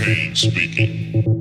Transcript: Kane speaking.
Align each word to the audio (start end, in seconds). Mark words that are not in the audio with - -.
Kane 0.00 0.34
speaking. 0.34 1.39